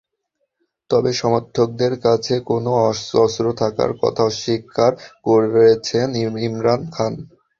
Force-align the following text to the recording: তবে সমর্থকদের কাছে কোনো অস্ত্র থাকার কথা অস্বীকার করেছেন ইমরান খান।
তবে 0.89 1.11
সমর্থকদের 1.13 1.93
কাছে 2.05 2.33
কোনো 2.49 2.71
অস্ত্র 2.89 3.45
থাকার 3.61 3.91
কথা 4.01 4.21
অস্বীকার 4.29 4.91
করেছেন 5.25 6.07
ইমরান 6.45 6.81
খান। 6.93 7.13